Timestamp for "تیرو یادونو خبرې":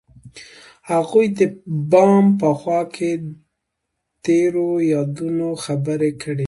4.23-6.11